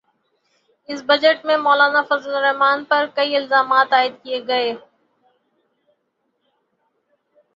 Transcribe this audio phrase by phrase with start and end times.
[0.89, 4.73] اس بحث میں مولانافضل الرحمن پر کئی الزامات عائد کئے گئے،